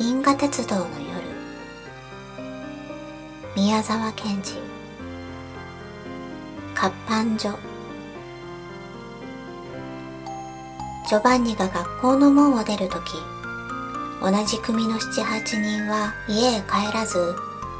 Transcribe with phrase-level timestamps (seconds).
[0.00, 0.88] 銀河鉄道の夜
[3.54, 4.54] 宮沢賢治
[6.74, 7.50] 活版所。
[11.06, 13.12] ジョバンニが学校の門を出るとき
[14.22, 17.36] 同じ組の七八人は家へ帰らず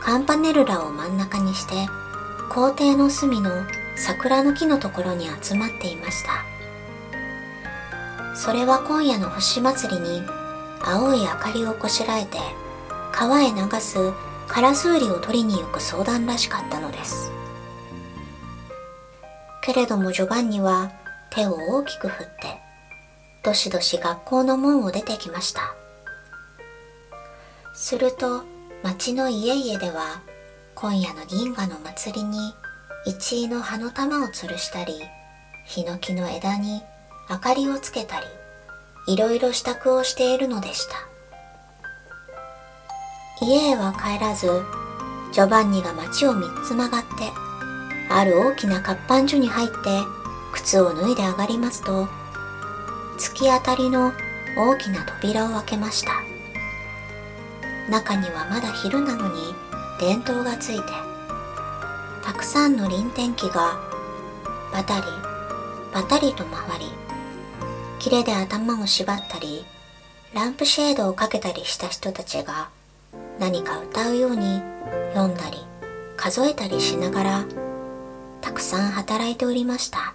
[0.00, 1.74] カンパネルラを真ん中にして
[2.48, 3.50] 校庭の隅の
[3.96, 6.44] 桜の木のところに集まっていました。
[8.36, 10.43] それは今夜の星祭りに
[10.86, 12.38] 青い明かりをこしらえて
[13.10, 14.12] 川へ流す
[14.46, 17.32] カラスウリを取りに行く相談らしかったのです。
[19.62, 20.92] けれどもジョバンニは
[21.30, 22.60] 手を大きく振って
[23.42, 25.74] どしどし学校の門を出てきました。
[27.72, 28.44] すると
[28.82, 30.20] 町の家々では
[30.74, 32.52] 今夜の銀河の祭りに
[33.06, 35.00] 一位の葉の玉を吊るしたり
[35.64, 36.82] ヒノキの枝に
[37.30, 38.26] 明かりをつけたり
[39.06, 40.94] いろいろ支度をしているのでした。
[43.40, 44.62] 家へは帰らず
[45.32, 47.32] ジョバンニが町を三つ曲がって
[48.08, 49.74] ある大きな活版所に入って
[50.52, 52.06] 靴を脱いで上がりますと
[53.18, 54.12] 突き当たりの
[54.56, 56.12] 大きな扉を開けました。
[57.90, 59.54] 中にはまだ昼なのに
[60.00, 60.84] 電灯がついて
[62.22, 63.78] たくさんの輪天気が
[64.72, 65.02] バタリ
[65.92, 67.03] バタリと回り
[68.04, 69.64] キレで頭を縛ったり
[70.34, 72.68] ランプシェードをかけたりした人たちが
[73.38, 74.60] 何か歌うように
[75.14, 75.56] 読んだり
[76.14, 77.44] 数えたりしながら
[78.42, 80.12] たくさん働いておりました。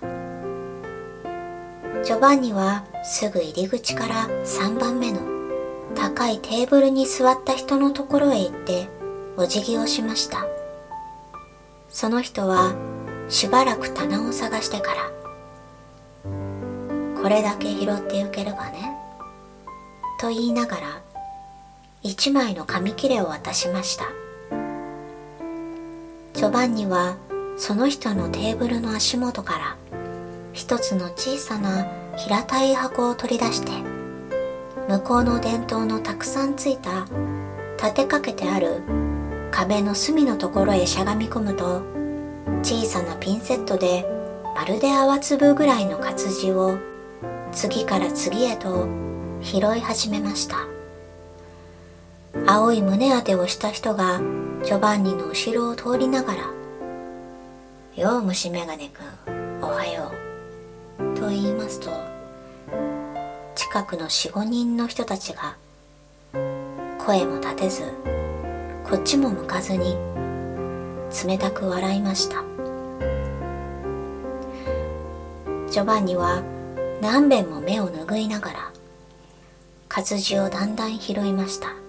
[2.03, 5.21] ジョバンニはすぐ入り口から3番目の
[5.95, 8.87] 高いテーブルに座った人のところへ行って
[9.35, 10.45] お辞儀をしました。
[11.89, 12.75] その人は
[13.29, 15.18] しばらく棚を探してから
[17.29, 18.97] これだけ拾ってゆければね。
[20.19, 21.01] と言いながら
[22.01, 24.05] 一枚の紙切れを渡しました。
[26.33, 27.17] ジョバンニは
[27.55, 29.75] その人のテーブルの足元から
[30.53, 31.85] 一つの小さな
[32.17, 33.73] 平たい箱を取り出して
[34.87, 37.05] 向こうの電灯のたくさんついた
[37.77, 38.81] 立てかけてある
[39.51, 41.83] 壁の隅のところへしゃがみ込むと
[42.63, 44.03] 小さなピンセットで
[44.55, 46.88] まるで泡粒ぐらいの活字を
[47.51, 48.87] 次から次へと
[49.41, 50.57] 拾い始めました。
[52.45, 54.19] 青い胸当てをした人が
[54.63, 56.43] ジョバンニの後ろを通りながら
[57.95, 60.11] 「よう虫眼鏡くんおはよ
[60.99, 61.91] う」と言いますと
[63.55, 65.55] 近くの四五人の人たちが
[66.99, 67.83] 声も立てず
[68.83, 69.95] こっちも向かずに
[71.27, 72.43] 冷たく笑いました。
[75.69, 76.41] ジョバンニは
[77.01, 78.71] 何べんも目を拭いながら
[79.87, 81.79] 活字をだんだん拾いました。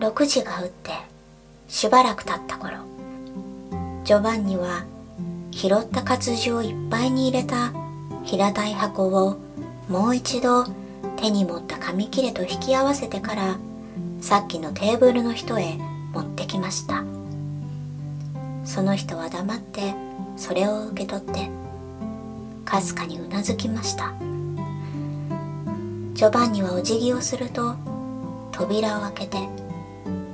[0.00, 0.90] 6時が打って
[1.68, 2.78] しばらく経った頃
[4.04, 4.84] ジョバンニは
[5.50, 7.72] 拾った活字をいっぱいに入れた
[8.24, 9.36] 平たい箱を
[9.88, 10.64] もう一度
[11.20, 13.58] 手に持った紙切れと引き合わせてから
[14.20, 15.76] さっきのテーブルの人へ
[16.12, 17.04] 持ってきました。
[18.64, 19.94] その人は黙って
[20.36, 21.50] それを受け取って
[22.64, 24.12] かすかにうなずきました。
[26.14, 27.76] ジョバンニはお辞儀をすると
[28.52, 29.38] 扉を開けて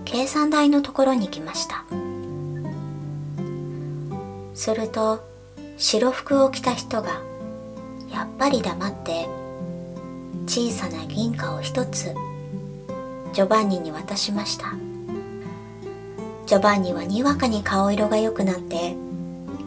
[0.04, 1.84] 計算台のところに来ました。
[4.54, 5.20] すると
[5.76, 7.20] 白服を着た人が
[8.10, 9.43] やっぱり黙って
[10.54, 12.14] 小さな銀貨を一つ。
[13.32, 14.66] ジョバンニに渡しました。
[16.46, 18.94] ジョバンニはにわかに顔色が良くなって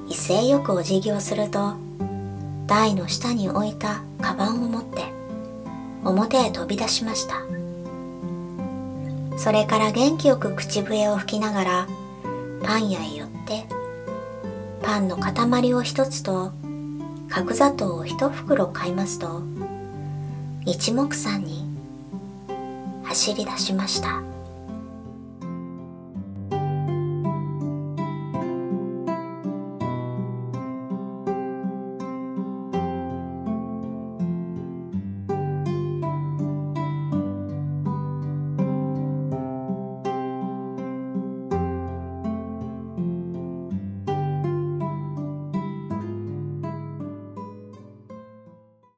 [0.08, 1.74] 威勢よくお辞儀をすると
[2.68, 5.04] 台の下に置いたカバンを持って
[6.06, 7.36] 表へ飛び出しました。
[9.38, 11.88] それから元気よく口笛を吹きながら
[12.64, 13.66] パン屋へ寄って
[14.82, 16.54] パンの塊を一つと
[17.28, 19.42] 角砂糖を一袋買いますと
[20.70, 21.64] 一目散に
[23.06, 24.22] 走り出しました。